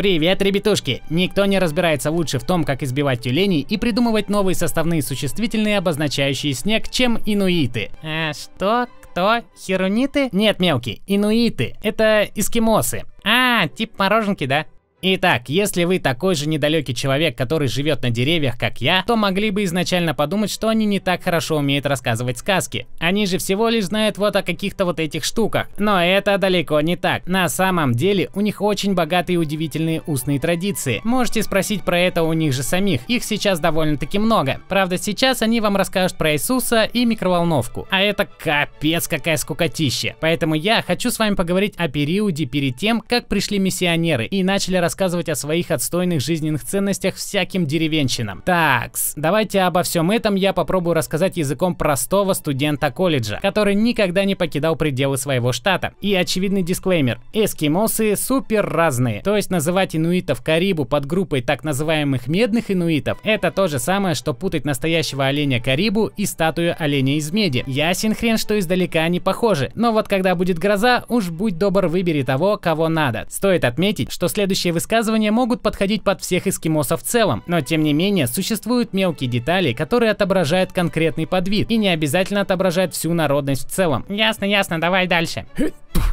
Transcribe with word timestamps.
Привет, 0.00 0.40
ребятушки! 0.40 1.02
Никто 1.10 1.44
не 1.44 1.58
разбирается 1.58 2.10
лучше 2.10 2.38
в 2.38 2.44
том, 2.44 2.64
как 2.64 2.82
избивать 2.82 3.20
тюленей 3.20 3.60
и 3.60 3.76
придумывать 3.76 4.30
новые 4.30 4.54
составные 4.54 5.02
существительные, 5.02 5.76
обозначающие 5.76 6.54
снег, 6.54 6.88
чем 6.88 7.18
инуиты. 7.26 7.90
А 8.02 8.32
что? 8.32 8.86
Кто? 9.02 9.42
Херуниты? 9.62 10.30
Нет, 10.32 10.58
мелкий, 10.58 11.02
инуиты. 11.06 11.76
Это 11.82 12.26
эскимосы. 12.34 13.02
А, 13.24 13.68
тип 13.68 13.98
мороженки, 13.98 14.46
да? 14.46 14.64
Итак, 15.02 15.48
если 15.48 15.84
вы 15.84 15.98
такой 15.98 16.34
же 16.34 16.46
недалекий 16.46 16.94
человек, 16.94 17.36
который 17.36 17.68
живет 17.68 18.02
на 18.02 18.10
деревьях, 18.10 18.58
как 18.58 18.82
я, 18.82 19.02
то 19.06 19.16
могли 19.16 19.50
бы 19.50 19.64
изначально 19.64 20.12
подумать, 20.12 20.50
что 20.50 20.68
они 20.68 20.84
не 20.84 21.00
так 21.00 21.22
хорошо 21.22 21.56
умеют 21.56 21.86
рассказывать 21.86 22.36
сказки. 22.36 22.86
Они 22.98 23.24
же 23.24 23.38
всего 23.38 23.70
лишь 23.70 23.84
знают 23.84 24.18
вот 24.18 24.36
о 24.36 24.42
каких-то 24.42 24.84
вот 24.84 25.00
этих 25.00 25.24
штуках. 25.24 25.68
Но 25.78 26.04
это 26.04 26.36
далеко 26.36 26.82
не 26.82 26.96
так. 26.96 27.26
На 27.26 27.48
самом 27.48 27.94
деле, 27.94 28.28
у 28.34 28.42
них 28.42 28.60
очень 28.60 28.92
богатые 28.92 29.36
и 29.36 29.38
удивительные 29.38 30.02
устные 30.06 30.38
традиции. 30.38 31.00
Можете 31.02 31.42
спросить 31.44 31.82
про 31.82 31.98
это 31.98 32.22
у 32.22 32.34
них 32.34 32.52
же 32.52 32.62
самих. 32.62 33.00
Их 33.08 33.24
сейчас 33.24 33.58
довольно-таки 33.58 34.18
много. 34.18 34.60
Правда, 34.68 34.98
сейчас 34.98 35.40
они 35.40 35.62
вам 35.62 35.78
расскажут 35.78 36.18
про 36.18 36.34
Иисуса 36.34 36.84
и 36.84 37.06
микроволновку. 37.06 37.88
А 37.90 38.02
это 38.02 38.26
капец 38.26 39.08
какая 39.08 39.38
скукотища. 39.38 40.16
Поэтому 40.20 40.54
я 40.54 40.82
хочу 40.82 41.10
с 41.10 41.18
вами 41.18 41.36
поговорить 41.36 41.72
о 41.78 41.88
периоде 41.88 42.44
перед 42.44 42.76
тем, 42.76 43.00
как 43.00 43.28
пришли 43.28 43.58
миссионеры 43.58 44.26
и 44.26 44.42
начали 44.42 44.76
рассказывать 44.76 44.89
рассказывать 44.90 45.28
о 45.28 45.36
своих 45.36 45.70
отстойных 45.70 46.20
жизненных 46.20 46.64
ценностях 46.64 47.14
всяким 47.14 47.64
деревенщинам. 47.64 48.42
Такс, 48.44 49.12
давайте 49.14 49.60
обо 49.60 49.84
всем 49.84 50.10
этом 50.10 50.34
я 50.34 50.52
попробую 50.52 50.94
рассказать 50.94 51.36
языком 51.36 51.76
простого 51.76 52.32
студента 52.32 52.90
колледжа, 52.90 53.38
который 53.40 53.76
никогда 53.76 54.24
не 54.24 54.34
покидал 54.34 54.74
пределы 54.74 55.16
своего 55.16 55.52
штата. 55.52 55.92
И 56.00 56.12
очевидный 56.12 56.64
дисклеймер. 56.64 57.20
Эскимосы 57.32 58.16
супер 58.16 58.68
разные. 58.68 59.22
То 59.22 59.36
есть 59.36 59.48
называть 59.50 59.94
инуитов 59.94 60.42
Карибу 60.42 60.84
под 60.84 61.06
группой 61.06 61.40
так 61.40 61.62
называемых 61.62 62.26
медных 62.26 62.72
инуитов, 62.72 63.20
это 63.22 63.52
то 63.52 63.68
же 63.68 63.78
самое, 63.78 64.16
что 64.16 64.34
путать 64.34 64.64
настоящего 64.64 65.24
оленя 65.24 65.62
Карибу 65.62 66.10
и 66.16 66.26
статую 66.26 66.74
оленя 66.76 67.16
из 67.16 67.30
меди. 67.30 67.62
Ясен 67.68 68.12
хрен, 68.12 68.38
что 68.38 68.58
издалека 68.58 69.02
они 69.02 69.20
похожи. 69.20 69.70
Но 69.76 69.92
вот 69.92 70.08
когда 70.08 70.34
будет 70.34 70.58
гроза, 70.58 71.04
уж 71.06 71.30
будь 71.30 71.58
добр 71.58 71.86
выбери 71.86 72.24
того, 72.24 72.56
кого 72.56 72.88
надо. 72.88 73.26
Стоит 73.28 73.64
отметить, 73.64 74.10
что 74.10 74.26
следующее 74.26 74.72
высказывания 74.80 75.30
могут 75.30 75.60
подходить 75.60 76.02
под 76.02 76.22
всех 76.22 76.46
эскимосов 76.46 77.02
в 77.02 77.04
целом, 77.04 77.42
но 77.46 77.60
тем 77.60 77.82
не 77.82 77.92
менее 77.92 78.26
существуют 78.26 78.94
мелкие 78.94 79.28
детали, 79.28 79.74
которые 79.74 80.10
отображают 80.10 80.72
конкретный 80.72 81.26
подвид 81.26 81.70
и 81.70 81.76
не 81.76 81.90
обязательно 81.90 82.40
отображают 82.40 82.94
всю 82.94 83.12
народность 83.12 83.68
в 83.68 83.70
целом. 83.70 84.06
Ясно, 84.08 84.46
ясно, 84.46 84.80
давай 84.80 85.06
дальше. 85.06 85.44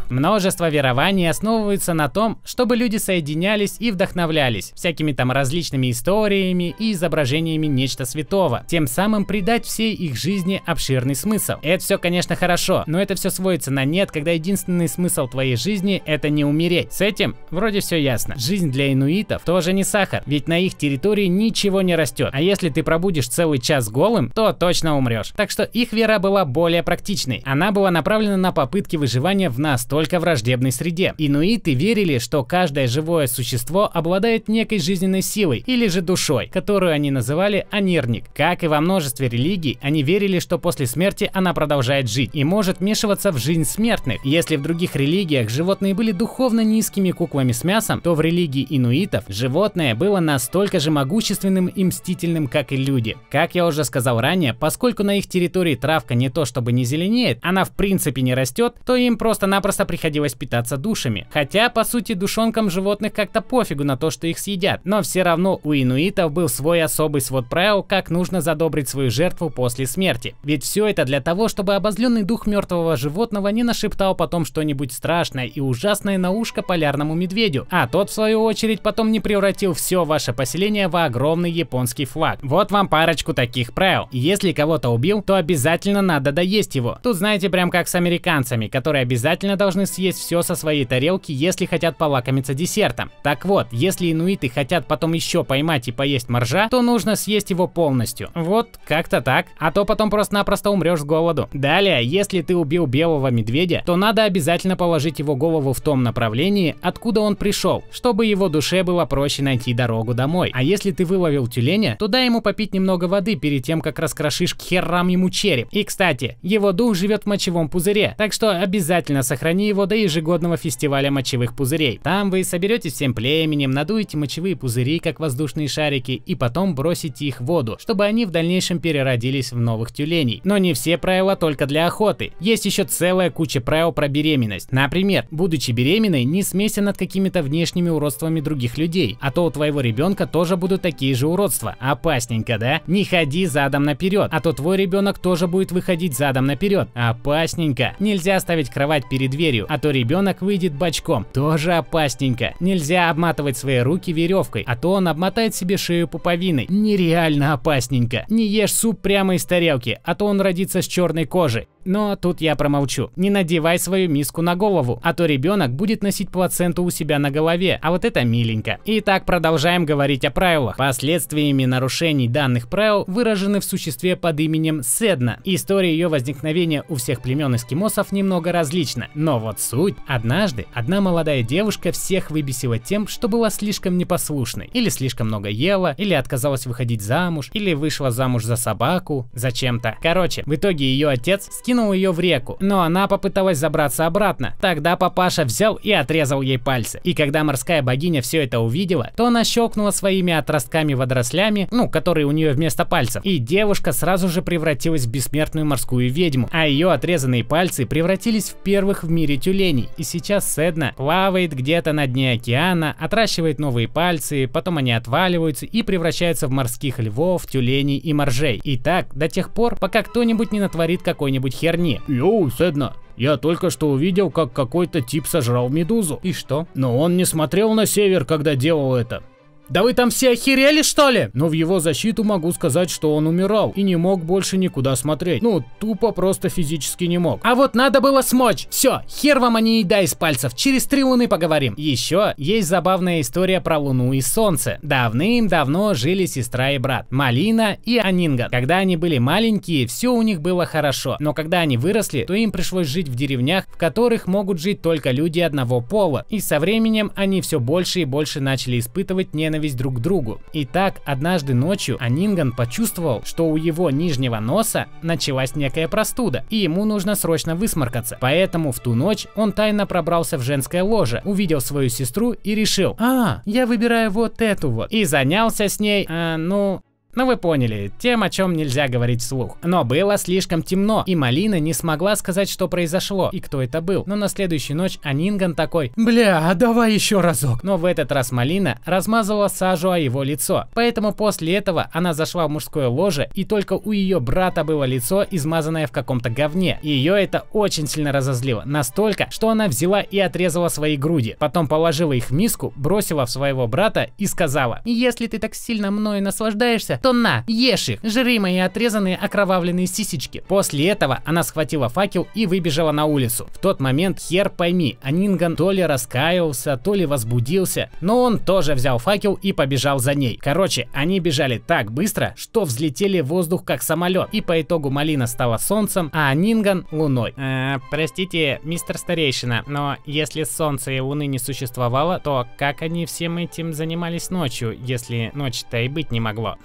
Множество 0.10 0.70
верований 0.70 1.30
основываются 1.30 1.94
на 1.94 2.08
том, 2.08 2.40
чтобы 2.46 2.78
люди 2.78 2.98
соединялись 2.98 3.76
и 3.80 3.92
вдохновлялись 3.92 4.72
всякими 4.74 5.12
там 5.12 5.32
различными 5.32 5.92
историями 5.92 6.76
и 6.80 6.94
изображениями 6.94 7.68
нечто 7.68 8.06
святого, 8.06 8.64
тем 8.68 8.88
самым 8.88 9.26
придать 9.26 9.66
всей 9.66 9.94
их 9.94 10.16
жизни 10.16 10.62
обширный 10.66 11.16
смысл. 11.16 11.54
Это 11.62 11.84
все, 11.84 11.98
конечно, 11.98 12.36
хорошо, 12.36 12.84
но 12.88 13.02
это 13.02 13.16
все 13.16 13.30
сводится 13.30 13.72
на 13.72 13.84
нет, 13.84 14.12
когда 14.12 14.32
единственный 14.32 14.88
смысл 14.88 15.28
твоей 15.28 15.58
жизни 15.58 16.02
это 16.06 16.30
не 16.30 16.46
умереть. 16.46 16.94
С 16.94 17.02
этим 17.02 17.36
вроде 17.50 17.82
все 17.82 18.02
ясно. 18.02 18.36
Жизнь 18.38 18.72
для 18.72 18.94
инуитов 18.94 19.44
тоже 19.44 19.74
не 19.74 19.84
сахар, 19.84 20.24
ведь 20.26 20.48
на 20.48 20.58
их 20.58 20.76
территории 20.76 21.26
ничего 21.26 21.82
не 21.82 21.96
растет, 21.96 22.30
а 22.32 22.42
если 22.42 22.70
ты 22.70 22.82
пробудешь 22.82 23.28
целый 23.28 23.60
час 23.60 23.90
голым, 23.90 24.32
то 24.32 24.54
точно 24.54 24.98
умрешь. 24.98 25.34
Так 25.36 25.52
что 25.52 25.64
их 25.64 25.92
вера 25.92 26.20
была 26.20 26.46
более 26.46 26.84
практичной. 26.84 27.42
Она 27.46 27.72
была 27.72 27.92
направлена 27.92 28.38
на 28.38 28.52
попытки 28.52 28.96
выживания 28.96 29.50
в 29.50 29.60
настолько 29.60 29.97
только 29.98 30.20
враждебной 30.20 30.72
среде. 30.72 31.16
Инуиты 31.18 31.74
верили, 31.74 32.20
что 32.20 32.44
каждое 32.44 32.88
живое 32.88 33.26
существо 33.26 33.90
обладает 33.92 34.48
некой 34.48 34.78
жизненной 34.78 35.24
силой 35.24 35.64
или 35.66 35.88
же 35.88 36.02
душой, 36.02 36.52
которую 36.54 36.92
они 36.92 37.10
называли 37.10 37.66
анирник. 37.72 38.26
Как 38.36 38.64
и 38.64 38.68
во 38.68 38.80
множестве 38.80 39.28
религий, 39.28 39.80
они 39.82 40.04
верили, 40.04 40.38
что 40.38 40.60
после 40.60 40.86
смерти 40.86 41.32
она 41.34 41.52
продолжает 41.56 42.12
жить 42.12 42.30
и 42.34 42.44
может 42.44 42.80
вмешиваться 42.80 43.32
в 43.32 43.40
жизнь 43.40 43.64
смертных. 43.64 44.24
Если 44.24 44.58
в 44.58 44.62
других 44.62 44.96
религиях 44.96 45.50
животные 45.50 45.96
были 45.96 46.12
духовно 46.12 46.62
низкими 46.62 47.10
куклами 47.10 47.52
с 47.52 47.64
мясом, 47.64 48.00
то 48.00 48.14
в 48.14 48.22
религии 48.22 48.68
инуитов 48.70 49.24
животное 49.28 49.96
было 49.96 50.20
настолько 50.20 50.80
же 50.80 50.92
могущественным 50.92 51.66
и 51.66 51.84
мстительным, 51.84 52.50
как 52.50 52.72
и 52.72 52.76
люди. 52.76 53.18
Как 53.32 53.56
я 53.56 53.66
уже 53.66 53.84
сказал 53.84 54.22
ранее, 54.22 54.54
поскольку 54.54 55.02
на 55.04 55.18
их 55.18 55.26
территории 55.26 55.74
травка 55.74 56.14
не 56.14 56.30
то 56.30 56.46
чтобы 56.46 56.72
не 56.72 56.84
зеленеет, 56.86 57.40
она 57.42 57.64
в 57.64 57.72
принципе 57.72 58.22
не 58.22 58.36
растет, 58.36 58.76
то 58.86 58.96
им 58.96 59.18
просто-напросто 59.18 59.87
приходилось 59.88 60.36
питаться 60.36 60.78
душами. 60.78 61.28
Хотя, 61.32 61.70
по 61.70 61.84
сути, 61.84 62.14
душонкам 62.14 62.70
животных 62.70 63.14
как-то 63.14 63.42
пофигу 63.42 63.84
на 63.84 63.98
то, 63.98 64.12
что 64.12 64.28
их 64.28 64.38
съедят. 64.38 64.82
Но 64.84 65.02
все 65.02 65.24
равно 65.24 65.60
у 65.64 65.74
инуитов 65.74 66.32
был 66.32 66.50
свой 66.50 66.84
особый 66.84 67.22
свод 67.22 67.50
правил, 67.50 67.82
как 67.82 68.10
нужно 68.10 68.42
задобрить 68.42 68.90
свою 68.90 69.10
жертву 69.10 69.50
после 69.50 69.88
смерти. 69.88 70.36
Ведь 70.44 70.64
все 70.64 70.88
это 70.88 71.06
для 71.06 71.22
того, 71.22 71.48
чтобы 71.48 71.76
обозленный 71.76 72.24
дух 72.24 72.46
мертвого 72.46 72.96
животного 72.98 73.48
не 73.48 73.64
нашептал 73.64 74.16
потом 74.16 74.46
что-нибудь 74.46 74.92
страшное 74.92 75.46
и 75.46 75.60
ужасное 75.60 76.18
на 76.18 76.32
ушко 76.32 76.62
полярному 76.62 77.16
медведю, 77.16 77.68
а 77.72 77.88
тот, 77.88 78.10
в 78.10 78.14
свою 78.14 78.44
очередь, 78.44 78.82
потом 78.82 79.12
не 79.12 79.20
превратил 79.20 79.74
все 79.74 80.04
ваше 80.04 80.34
поселение 80.34 80.88
в 80.88 80.96
огромный 80.96 81.52
японский 81.52 82.06
флаг. 82.06 82.40
Вот 82.44 82.72
вам 82.72 82.88
парочку 82.88 83.34
таких 83.34 83.74
правил. 83.74 84.08
Если 84.12 84.52
кого-то 84.52 84.90
убил, 84.90 85.22
то 85.22 85.36
обязательно 85.36 86.02
надо 86.02 86.32
доесть 86.32 86.76
его. 86.76 86.98
Тут 87.02 87.16
знаете, 87.16 87.50
прям 87.50 87.70
как 87.70 87.88
с 87.88 87.96
американцами, 87.96 88.68
которые 88.68 89.02
обязательно 89.04 89.56
должны 89.56 89.77
должны 89.78 89.86
съесть 89.86 90.20
все 90.20 90.42
со 90.42 90.56
своей 90.56 90.86
тарелки, 90.86 91.32
если 91.32 91.66
хотят 91.66 91.98
полакомиться 91.98 92.54
десертом. 92.54 93.12
Так 93.22 93.46
вот, 93.46 93.68
если 93.72 94.12
инуиты 94.12 94.50
хотят 94.50 94.88
потом 94.88 95.14
еще 95.14 95.44
поймать 95.44 95.88
и 95.88 95.92
поесть 95.92 96.30
моржа, 96.30 96.68
то 96.70 96.82
нужно 96.82 97.16
съесть 97.16 97.52
его 97.52 97.68
полностью. 97.68 98.30
Вот, 98.34 98.80
как-то 98.88 99.22
так. 99.22 99.48
А 99.60 99.72
то 99.72 99.86
потом 99.86 100.10
просто-напросто 100.10 100.72
умрешь 100.72 101.02
с 101.02 101.04
голоду. 101.04 101.48
Далее, 101.54 102.04
если 102.04 102.42
ты 102.42 102.56
убил 102.56 102.88
белого 102.88 103.28
медведя, 103.28 103.84
то 103.86 103.96
надо 103.96 104.24
обязательно 104.24 104.76
положить 104.76 105.20
его 105.20 105.36
голову 105.36 105.74
в 105.74 105.82
том 105.82 106.02
направлении, 106.02 106.76
откуда 106.82 107.22
он 107.22 107.36
пришел, 107.36 107.84
чтобы 107.92 108.26
его 108.26 108.50
душе 108.50 108.84
было 108.84 109.06
проще 109.06 109.44
найти 109.44 109.74
дорогу 109.74 110.14
домой. 110.16 110.50
А 110.54 110.64
если 110.64 110.92
ты 110.92 111.06
выловил 111.06 111.48
тюленя, 111.48 111.98
то 112.00 112.08
дай 112.08 112.26
ему 112.26 112.42
попить 112.42 112.74
немного 112.74 113.06
воды 113.06 113.36
перед 113.36 113.64
тем, 113.64 113.82
как 113.82 114.00
раскрошишь 114.00 114.56
к 114.56 114.62
херам 114.62 115.10
ему 115.10 115.30
череп. 115.30 115.68
И, 115.72 115.84
кстати, 115.84 116.38
его 116.42 116.72
дух 116.72 116.96
живет 116.96 117.24
в 117.24 117.28
мочевом 117.28 117.70
пузыре, 117.70 118.16
так 118.18 118.34
что 118.34 118.60
обязательно 118.60 119.22
сохрани 119.22 119.67
его 119.68 119.86
до 119.86 119.96
ежегодного 119.96 120.58
фестиваля 120.58 121.12
мочевых 121.12 121.56
пузырей. 121.56 122.00
Там 122.02 122.30
вы 122.30 122.44
соберетесь 122.44 122.94
всем 122.94 123.14
племенем, 123.14 123.72
надуете 123.72 124.18
мочевые 124.18 124.56
пузыри, 124.56 125.00
как 125.00 125.20
воздушные 125.20 125.68
шарики, 125.68 126.22
и 126.26 126.36
потом 126.36 126.76
бросите 126.76 127.26
их 127.26 127.42
в 127.42 127.46
воду, 127.46 127.78
чтобы 127.80 128.06
они 128.06 128.26
в 128.26 128.32
дальнейшем 128.32 128.80
переродились 128.80 129.52
в 129.52 129.60
новых 129.60 129.92
тюленей. 129.92 130.42
Но 130.44 130.58
не 130.58 130.74
все 130.74 130.98
правила 130.98 131.36
только 131.36 131.66
для 131.66 131.88
охоты. 131.88 132.32
Есть 132.40 132.66
еще 132.66 132.84
целая 132.84 133.30
куча 133.30 133.62
правил 133.62 133.92
про 133.92 134.08
беременность. 134.08 134.72
Например, 134.72 135.26
будучи 135.32 135.72
беременной, 135.72 136.24
не 136.24 136.44
смейся 136.44 136.82
над 136.82 136.98
какими-то 136.98 137.44
внешними 137.44 137.90
уродствами 137.90 138.40
других 138.40 138.78
людей, 138.78 139.18
а 139.20 139.32
то 139.32 139.46
у 139.46 139.52
твоего 139.52 139.82
ребенка 139.82 140.28
тоже 140.28 140.58
будут 140.58 140.82
такие 140.82 141.16
же 141.16 141.28
уродства. 141.28 141.76
Опасненько, 141.80 142.58
да? 142.58 142.82
Не 142.88 143.04
ходи 143.04 143.46
задом 143.46 143.84
наперед, 143.84 144.30
а 144.32 144.40
то 144.40 144.54
твой 144.54 144.78
ребенок 144.78 145.20
тоже 145.20 145.48
будет 145.48 145.72
выходить 145.72 146.16
задом 146.16 146.46
наперед. 146.46 146.90
Опасненько. 146.94 147.96
Нельзя 148.00 148.40
ставить 148.40 148.70
кровать 148.70 149.10
перед 149.10 149.32
дверью 149.32 149.57
дверью, 149.58 149.66
а 149.70 149.80
то 149.80 149.92
ребенок 149.92 150.42
выйдет 150.42 150.74
бочком. 150.74 151.26
Тоже 151.34 151.74
опасненько. 151.74 152.54
Нельзя 152.60 153.10
обматывать 153.10 153.58
свои 153.58 153.80
руки 153.80 154.12
веревкой, 154.12 154.64
а 154.68 154.76
то 154.76 154.92
он 154.94 155.08
обмотает 155.08 155.56
себе 155.56 155.78
шею 155.78 156.08
пуповиной. 156.08 156.68
Нереально 156.70 157.54
опасненько. 157.54 158.26
Не 158.30 158.48
ешь 158.48 158.74
суп 158.74 159.02
прямо 159.02 159.36
из 159.36 159.46
тарелки, 159.46 160.00
а 160.04 160.16
то 160.16 160.26
он 160.26 160.42
родится 160.42 160.82
с 160.82 160.88
черной 160.88 161.26
кожей. 161.26 161.68
Но 161.88 162.18
тут 162.18 162.42
я 162.42 162.58
промолчу. 162.58 163.12
Не 163.16 163.30
надевай 163.30 163.80
свою 163.80 164.10
миску 164.10 164.42
на 164.42 164.58
голову, 164.58 165.00
а 165.04 165.14
то 165.14 165.26
ребенок 165.26 165.74
будет 165.74 166.04
носить 166.04 166.30
плаценту 166.30 166.84
у 166.84 166.90
себя 166.90 167.18
на 167.18 167.32
голове, 167.32 167.80
а 167.82 167.92
вот 167.92 168.04
это 168.04 168.26
миленько. 168.26 168.80
Итак, 168.84 169.26
продолжаем 169.26 169.86
говорить 169.86 170.26
о 170.26 170.32
правилах. 170.32 170.76
Последствиями 170.76 171.64
нарушений 171.64 172.28
данных 172.28 172.68
правил 172.68 173.06
выражены 173.08 173.62
в 173.62 173.64
существе 173.64 174.18
под 174.18 174.38
именем 174.42 174.84
Седна. 174.84 175.40
История 175.46 175.94
ее 175.94 176.10
возникновения 176.10 176.84
у 176.90 176.96
всех 176.96 177.22
племен 177.22 177.56
эскимосов 177.56 178.12
немного 178.12 178.52
различна, 178.52 179.08
но 179.14 179.40
вот 179.40 179.62
суть. 179.62 179.96
Однажды 180.08 180.66
одна 180.74 181.00
молодая 181.00 181.42
девушка 181.42 181.94
всех 181.94 182.32
выбесила 182.32 182.80
тем, 182.80 183.08
что 183.08 183.30
была 183.30 183.50
слишком 183.50 183.98
непослушной, 183.98 184.70
или 184.74 184.90
слишком 184.90 185.28
много 185.28 185.48
ела, 185.48 185.96
или 185.98 186.14
отказалась 186.14 186.66
выходить 186.66 187.02
замуж, 187.02 187.50
или 187.54 187.74
вышла 187.74 188.12
замуж 188.12 188.44
за 188.44 188.58
собаку, 188.58 189.30
зачем-то. 189.32 189.96
Короче, 190.02 190.44
в 190.46 190.54
итоге 190.54 190.84
ее 190.84 191.08
отец 191.08 191.48
скинул 191.50 191.77
кинул 191.78 191.94
ее 191.94 192.12
в 192.12 192.20
реку, 192.20 192.58
но 192.60 192.82
она 192.82 193.08
попыталась 193.08 193.60
забраться 193.60 194.08
обратно. 194.08 194.56
Тогда 194.60 194.96
папаша 194.98 195.44
взял 195.44 195.76
и 195.76 195.92
отрезал 195.92 196.42
ей 196.42 196.58
пальцы. 196.58 197.00
И 197.04 197.14
когда 197.14 197.44
морская 197.44 197.84
богиня 197.84 198.24
все 198.24 198.44
это 198.44 198.60
увидела, 198.60 199.12
то 199.16 199.28
она 199.28 199.44
щелкнула 199.44 199.92
своими 199.92 200.34
отростками-водорослями, 200.34 201.68
ну, 201.70 201.88
которые 201.88 202.26
у 202.26 202.32
нее 202.32 202.54
вместо 202.54 202.84
пальцев. 202.84 203.24
И 203.24 203.38
девушка 203.38 203.92
сразу 203.92 204.28
же 204.28 204.42
превратилась 204.42 205.06
в 205.06 205.12
бессмертную 205.12 205.68
морскую 205.68 206.12
ведьму, 206.12 206.50
а 206.52 206.66
ее 206.66 206.92
отрезанные 206.92 207.44
пальцы 207.44 207.86
превратились 207.86 208.50
в 208.50 208.56
первых 208.56 209.04
в 209.04 209.12
мире 209.12 209.38
тюленей. 209.38 209.90
И 209.98 210.04
сейчас 210.04 210.52
Седна 210.52 210.94
плавает 210.98 211.54
где-то 211.54 211.94
на 211.94 212.08
дне 212.08 212.32
океана, 212.32 212.96
отращивает 213.00 213.60
новые 213.60 213.88
пальцы, 213.88 214.48
потом 214.48 214.80
они 214.80 214.94
отваливаются 214.94 215.68
и 215.68 215.84
превращаются 215.84 216.48
в 216.48 216.52
морских 216.52 216.98
львов, 216.98 217.46
тюленей 217.46 217.98
и 217.98 218.14
моржей. 218.14 218.60
И 218.64 218.78
так 218.78 219.16
до 219.16 219.28
тех 219.28 219.54
пор, 219.54 219.76
пока 219.76 220.02
кто-нибудь 220.02 220.52
не 220.52 220.60
натворит 220.60 221.04
какой-нибудь 221.04 221.54
херни. 221.68 222.02
Йоу, 222.08 222.50
Седна, 222.50 222.94
я 223.18 223.38
только 223.38 223.70
что 223.70 223.90
увидел, 223.90 224.32
как 224.32 224.54
какой-то 224.54 225.02
тип 225.02 225.28
сожрал 225.28 225.70
медузу. 225.70 226.20
И 226.24 226.34
что? 226.34 226.68
Но 226.76 226.98
он 226.98 227.18
не 227.18 227.26
смотрел 227.26 227.74
на 227.74 227.86
север, 227.86 228.26
когда 228.26 228.56
делал 228.56 228.96
это. 228.96 229.24
Да 229.70 229.84
вы 229.84 229.94
там 229.94 230.10
все 230.10 230.32
охерели, 230.32 230.82
что 230.82 231.10
ли? 231.10 231.30
Но 231.34 231.48
в 231.48 231.52
его 231.52 231.80
защиту 231.80 232.24
могу 232.24 232.52
сказать, 232.54 232.90
что 232.90 233.14
он 233.16 233.28
умирал 233.28 233.74
и 233.76 233.84
не 233.84 233.98
мог 233.98 234.24
больше 234.24 234.58
никуда 234.58 234.96
смотреть. 234.96 235.42
Ну, 235.42 235.64
тупо 235.80 236.12
просто 236.12 236.48
физически 236.48 237.04
не 237.04 237.18
мог. 237.18 237.42
А 237.44 237.54
вот 237.54 237.76
надо 237.76 238.00
было 238.00 238.22
смочь. 238.22 238.68
Все, 238.70 239.02
хер 239.10 239.40
вам, 239.40 239.58
а 239.58 239.62
не 239.62 239.80
еда 239.80 240.02
из 240.02 240.14
пальцев. 240.14 240.56
Через 240.56 240.86
три 240.86 241.04
луны 241.04 241.28
поговорим. 241.28 241.74
Еще 241.76 242.34
есть 242.38 242.70
забавная 242.70 243.20
история 243.20 243.60
про 243.60 243.78
луну 243.78 244.14
и 244.14 244.22
солнце. 244.22 244.80
Давным-давно 244.84 245.94
жили 245.94 246.26
сестра 246.26 246.72
и 246.72 246.78
брат, 246.78 247.12
Малина 247.12 247.78
и 247.84 247.98
Анинган. 247.98 248.50
Когда 248.50 248.78
они 248.78 248.96
были 248.96 249.18
маленькие, 249.18 249.86
все 249.88 250.14
у 250.14 250.22
них 250.22 250.42
было 250.42 250.66
хорошо. 250.66 251.18
Но 251.20 251.34
когда 251.34 251.60
они 251.60 251.78
выросли, 251.78 252.24
то 252.24 252.34
им 252.34 252.52
пришлось 252.52 252.88
жить 252.88 253.10
в 253.10 253.16
деревнях, 253.16 253.66
в 253.68 253.78
которых 253.78 254.28
могут 254.28 254.62
жить 254.62 254.82
только 254.82 255.12
люди 255.12 255.42
одного 255.42 255.82
пола. 255.82 256.26
И 256.30 256.40
со 256.40 256.60
временем 256.60 257.12
они 257.16 257.42
все 257.42 257.60
больше 257.60 258.02
и 258.02 258.06
больше 258.06 258.40
начали 258.40 258.80
испытывать 258.80 259.34
ненависть 259.34 259.57
ненависть 259.58 259.78
друг 259.78 259.96
к 259.96 260.00
другу. 260.00 260.40
И 260.54 260.66
так, 260.66 261.02
однажды 261.06 261.54
ночью 261.54 261.98
Анинган 262.00 262.52
почувствовал, 262.52 263.24
что 263.26 263.48
у 263.50 263.58
его 263.58 263.90
нижнего 263.90 264.40
носа 264.40 264.86
началась 265.02 265.56
некая 265.56 265.88
простуда, 265.88 266.46
и 266.50 266.58
ему 266.58 266.86
нужно 266.86 267.16
срочно 267.16 267.56
высморкаться. 267.56 268.18
Поэтому 268.22 268.72
в 268.72 268.80
ту 268.80 268.94
ночь 268.94 269.26
он 269.36 269.52
тайно 269.52 269.88
пробрался 269.88 270.38
в 270.38 270.42
женское 270.42 270.84
ложе, 270.84 271.22
увидел 271.26 271.62
свою 271.62 271.90
сестру 271.90 272.34
и 272.34 272.56
решил, 272.56 272.96
а, 273.00 273.42
я 273.46 273.66
выбираю 273.66 274.12
вот 274.12 274.42
эту 274.42 274.70
вот. 274.70 274.92
И 274.92 275.06
занялся 275.06 275.68
с 275.68 275.80
ней, 275.80 276.06
а, 276.08 276.38
ну, 276.38 276.82
ну 277.18 277.26
вы 277.26 277.36
поняли, 277.36 277.92
тем, 277.98 278.22
о 278.22 278.30
чем 278.30 278.54
нельзя 278.54 278.88
говорить 278.88 279.22
вслух. 279.22 279.58
Но 279.64 279.84
было 279.84 280.20
слишком 280.20 280.62
темно, 280.62 281.04
и 281.08 281.16
Малина 281.16 281.60
не 281.60 281.74
смогла 281.74 282.16
сказать, 282.16 282.48
что 282.48 282.68
произошло 282.68 283.32
и 283.34 283.40
кто 283.40 283.60
это 283.60 283.82
был. 283.82 284.04
Но 284.06 284.16
на 284.16 284.28
следующую 284.28 284.78
ночь 284.78 285.00
Анинган 285.02 285.56
такой, 285.56 285.92
бля, 285.96 286.54
давай 286.54 286.94
еще 286.94 287.20
разок. 287.20 287.64
Но 287.64 287.78
в 287.78 287.86
этот 287.86 288.12
раз 288.12 288.32
Малина 288.32 288.80
размазала 288.86 289.48
сажу 289.48 289.90
о 289.90 289.98
его 289.98 290.22
лицо. 290.22 290.66
Поэтому 290.76 291.12
после 291.12 291.56
этого 291.56 291.90
она 291.92 292.14
зашла 292.14 292.46
в 292.46 292.52
мужское 292.52 292.88
ложе, 292.88 293.32
и 293.34 293.46
только 293.46 293.74
у 293.74 293.92
ее 293.94 294.20
брата 294.20 294.64
было 294.64 294.84
лицо, 294.84 295.26
измазанное 295.32 295.88
в 295.88 295.92
каком-то 295.92 296.30
говне. 296.30 296.78
Ее 296.84 297.20
это 297.20 297.46
очень 297.52 297.88
сильно 297.88 298.12
разозлило. 298.12 298.62
Настолько, 298.64 299.26
что 299.32 299.50
она 299.50 299.68
взяла 299.68 300.02
и 300.02 300.20
отрезала 300.20 300.68
свои 300.68 300.98
груди. 300.98 301.36
Потом 301.40 301.68
положила 301.68 302.14
их 302.14 302.26
в 302.26 302.32
миску, 302.32 302.74
бросила 302.76 303.26
в 303.26 303.32
своего 303.32 303.66
брата 303.66 304.12
и 304.20 304.28
сказала, 304.28 304.82
если 304.86 305.26
ты 305.26 305.40
так 305.40 305.56
сильно 305.56 305.90
мною 305.90 306.22
наслаждаешься, 306.22 307.00
то 307.08 307.14
на, 307.14 307.46
ешь 307.48 307.88
их, 307.88 308.00
жри 308.04 308.38
мои 308.38 308.58
отрезанные 308.58 309.16
окровавленные 309.16 309.88
сисечки. 309.88 310.44
После 310.46 310.90
этого 310.90 311.22
она 311.24 311.42
схватила 311.44 311.88
факел 311.88 312.28
и 312.36 312.46
выбежала 312.46 312.92
на 312.92 313.06
улицу. 313.06 313.48
В 313.54 313.60
тот 313.60 313.80
момент, 313.80 314.20
хер 314.20 314.50
пойми, 314.50 314.98
Анинган 315.02 315.56
то 315.56 315.72
ли 315.72 315.86
раскаялся, 315.86 316.76
то 316.76 316.96
ли 316.96 317.06
возбудился, 317.06 317.90
но 318.02 318.24
он 318.24 318.40
тоже 318.40 318.74
взял 318.74 318.98
факел 318.98 319.40
и 319.42 319.54
побежал 319.54 320.00
за 320.00 320.16
ней. 320.16 320.36
Короче, 320.36 320.90
они 320.92 321.22
бежали 321.22 321.64
так 321.66 321.94
быстро, 321.94 322.34
что 322.36 322.66
взлетели 322.66 323.22
в 323.22 323.28
воздух 323.28 323.64
как 323.64 323.84
самолет, 323.84 324.28
и 324.34 324.42
по 324.42 324.60
итогу 324.62 324.90
Малина 324.90 325.28
стала 325.28 325.58
солнцем, 325.60 326.10
а 326.12 326.28
Анинган 326.28 326.88
луной. 326.92 327.34
Э, 327.38 327.78
простите, 327.90 328.60
мистер 328.64 328.98
старейшина, 328.98 329.64
но 329.66 329.96
если 330.06 330.44
солнца 330.44 330.92
и 330.92 331.00
луны 331.00 331.26
не 331.26 331.40
существовало, 331.40 332.20
то 332.20 332.46
как 332.58 332.82
они 332.82 333.06
всем 333.06 333.38
этим 333.38 333.72
занимались 333.72 334.30
ночью, 334.30 334.78
если 334.78 335.32
ночь-то 335.34 335.78
и 335.78 335.88
быть 335.88 336.12
не 336.12 336.20
могло? 336.20 336.58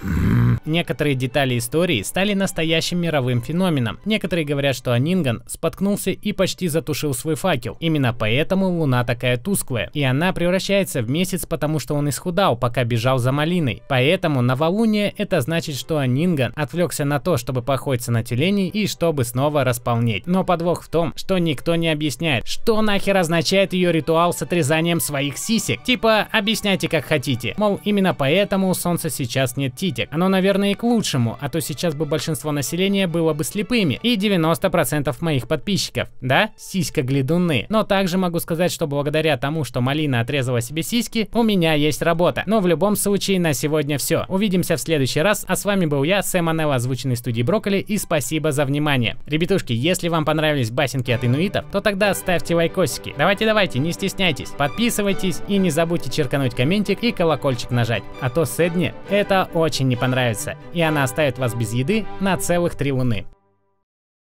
Некоторые 0.65 1.15
детали 1.15 1.59
истории 1.59 2.03
стали 2.03 2.35
настоящим 2.35 2.99
мировым 2.99 3.43
феноменом. 3.43 3.99
Некоторые 4.05 4.45
говорят, 4.45 4.77
что 4.77 4.93
Анинган 4.93 5.43
споткнулся 5.47 6.11
и 6.11 6.33
почти 6.33 6.69
затушил 6.69 7.15
свой 7.15 7.35
факел. 7.35 7.77
Именно 7.81 8.15
поэтому 8.15 8.69
Луна 8.69 9.05
такая 9.05 9.37
тусклая. 9.37 9.91
И 9.93 10.03
она 10.03 10.33
превращается 10.33 11.03
в 11.03 11.11
месяц, 11.11 11.47
потому 11.47 11.79
что 11.79 11.95
он 11.95 12.09
исхудал, 12.09 12.57
пока 12.57 12.85
бежал 12.85 13.19
за 13.19 13.33
малиной. 13.33 13.83
Поэтому 13.89 14.41
новолуние 14.41 15.15
это 15.17 15.41
значит, 15.41 15.77
что 15.77 15.99
Анинган 15.99 16.53
отвлекся 16.55 17.05
на 17.05 17.19
то, 17.19 17.37
чтобы 17.37 17.63
походиться 17.63 18.13
на 18.13 18.23
тюленей 18.23 18.69
и 18.69 18.87
чтобы 18.87 19.25
снова 19.25 19.65
располнеть. 19.65 20.27
Но 20.27 20.45
подвох 20.45 20.83
в 20.83 20.89
том, 20.89 21.13
что 21.17 21.39
никто 21.39 21.75
не 21.75 21.89
объясняет, 21.89 22.47
что 22.47 22.81
нахер 22.83 23.17
означает 23.17 23.73
ее 23.73 23.93
ритуал 23.93 24.33
с 24.33 24.43
отрезанием 24.43 25.01
своих 25.01 25.39
сисек. 25.39 25.83
Типа, 25.83 26.29
объясняйте 26.31 26.89
как 26.89 27.05
хотите. 27.05 27.55
Мол, 27.57 27.81
именно 27.85 28.15
поэтому 28.15 28.69
у 28.69 28.75
Солнца 28.75 29.11
сейчас 29.11 29.57
нет 29.57 29.75
титек. 29.75 30.09
Оно, 30.13 30.29
наверное, 30.29 30.73
и 30.73 30.75
к 30.75 30.83
лучшему, 30.83 31.39
а 31.41 31.49
то 31.49 31.61
сейчас 31.61 31.95
бы 31.95 32.05
большинство 32.05 32.53
населения 32.53 33.07
было 33.07 33.33
бы 33.33 33.45
слепыми, 33.45 33.99
и 34.03 34.17
90% 34.17 35.17
моих 35.21 35.49
подписчиков, 35.49 36.09
да, 36.21 36.51
сиська-глядуны. 36.57 37.65
Но 37.71 37.83
также 37.83 38.19
могу 38.19 38.39
сказать, 38.39 38.71
что 38.71 38.87
благодаря 38.87 39.39
тому, 39.39 39.65
что 39.65 39.81
Малина 39.81 40.21
отрезала 40.21 40.61
себе 40.61 40.83
сиськи, 40.83 41.31
у 41.33 41.43
меня 41.43 41.73
есть 41.73 42.03
работа. 42.03 42.43
Но 42.45 42.61
в 42.61 42.67
любом 42.67 42.95
случае, 42.95 43.41
на 43.41 43.55
сегодня 43.55 43.97
все. 43.97 44.27
Увидимся 44.29 44.77
в 44.77 44.81
следующий 44.81 45.21
раз, 45.21 45.47
а 45.49 45.57
с 45.57 45.65
вами 45.65 45.87
был 45.87 46.03
я, 46.03 46.23
Сэм 46.23 46.51
Анелла, 46.51 46.75
озвученный 46.75 47.17
студии 47.17 47.43
Брокколи, 47.43 47.79
и 47.79 47.97
спасибо 47.97 48.53
за 48.53 48.67
внимание. 48.67 49.17
Ребятушки, 49.27 49.73
если 49.73 50.09
вам 50.09 50.27
понравились 50.27 50.71
басенки 50.71 51.11
от 51.11 51.25
инуитов, 51.25 51.65
то 51.73 51.81
тогда 51.81 52.13
ставьте 52.13 52.55
лайкосики. 52.55 53.15
Давайте-давайте, 53.17 53.79
не 53.79 53.93
стесняйтесь, 53.93 54.51
подписывайтесь 54.51 55.41
и 55.49 55.57
не 55.57 55.71
забудьте 55.71 56.11
черкануть 56.11 56.55
комментик 56.55 57.03
и 57.03 57.13
колокольчик 57.13 57.71
нажать, 57.71 58.03
а 58.21 58.29
то 58.29 58.45
Сэдне 58.45 58.93
это 59.09 59.49
очень 59.55 59.89
не 59.89 59.97
понравится, 60.03 60.57
и 60.73 60.83
она 60.83 61.05
оставит 61.05 61.39
вас 61.39 61.55
без 61.55 61.73
еды 61.73 62.05
на 62.19 62.37
целых 62.37 62.75
три 62.75 62.91
луны. 62.91 63.25